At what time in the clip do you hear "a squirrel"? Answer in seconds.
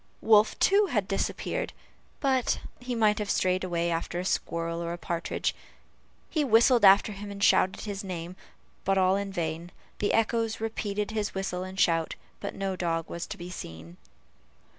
4.19-4.81